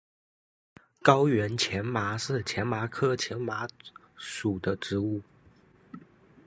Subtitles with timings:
[1.03, 3.67] 高原荨麻是荨麻科荨麻
[4.17, 5.21] 属的植物。